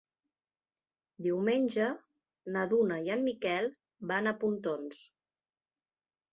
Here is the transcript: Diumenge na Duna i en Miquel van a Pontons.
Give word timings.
Diumenge 1.25 1.89
na 2.57 2.65
Duna 2.73 2.99
i 3.09 3.13
en 3.19 3.23
Miquel 3.29 3.71
van 4.15 4.33
a 4.33 4.37
Pontons. 4.43 5.07